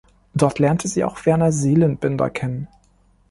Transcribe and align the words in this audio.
Dort 0.33 0.57
lernte 0.57 0.87
sie 0.87 1.03
auch 1.03 1.27
Werner 1.27 1.51
Seelenbinder 1.51 2.31
kennen. 2.31 2.67